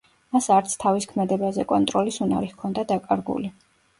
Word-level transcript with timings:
მას 0.35 0.45
არც 0.53 0.71
თავის 0.83 1.05
ქმედებაზე 1.11 1.67
კონტროლის 1.73 2.17
უნარი 2.27 2.51
ჰქონდა 2.53 2.89
დაკარგული. 2.93 3.55